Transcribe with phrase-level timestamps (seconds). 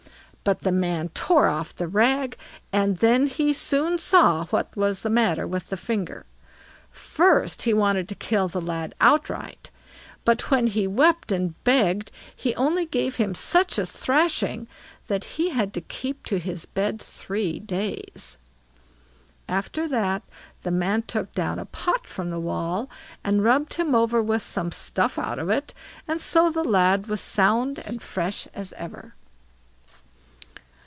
[0.43, 2.35] But the man tore off the rag,
[2.73, 6.25] and then he soon saw what was the matter with the finger.
[6.91, 9.69] First he wanted to kill the lad outright,
[10.25, 14.67] but when he wept, and begged, he only gave him such a thrashing
[15.05, 18.39] that he had to keep his bed three days.
[19.47, 20.23] After that
[20.63, 22.89] the man took down a pot from the wall,
[23.23, 25.75] and rubbed him over with some stuff out of it,
[26.07, 29.13] and so the lad was sound and fresh as ever.